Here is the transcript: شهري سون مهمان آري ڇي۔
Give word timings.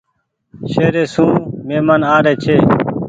شهري 0.71 1.03
سون 1.13 1.29
مهمان 1.67 2.01
آري 2.15 2.33
ڇي۔ 2.43 2.55